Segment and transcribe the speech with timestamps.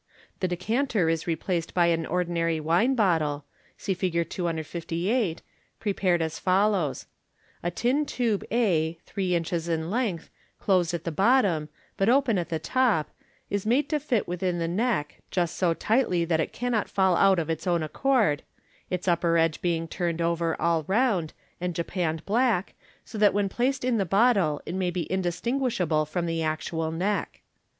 [0.39, 3.45] The decanter is replaced by an ordinary wine bottle
[3.77, 4.27] {see Fig.
[4.27, 5.43] 258),
[5.79, 7.05] prepared as follows:—
[7.61, 12.49] A tin tube, a, three inches in length, closed at the bottom, but open at
[12.49, 13.11] the top,
[13.51, 17.37] is made to fit within the neck (just so tightly, that it cannot fall out
[17.37, 18.41] of its own accord),
[18.89, 21.31] its upper edge being turned over all round,
[21.61, 22.73] and japanned black,
[23.05, 27.41] so that when placed in the bottle it may be undistinguishable from the actual neck.